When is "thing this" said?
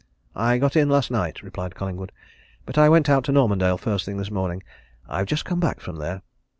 4.03-4.31